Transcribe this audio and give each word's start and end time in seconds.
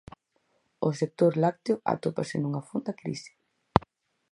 O 0.87 0.89
sector 0.99 1.31
lácteo 1.43 1.75
atópase 1.93 2.35
nunha 2.39 2.65
fonda 2.69 2.97
crise. 3.01 3.31